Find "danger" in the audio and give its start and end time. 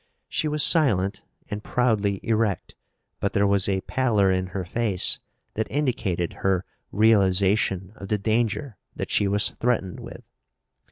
8.17-8.77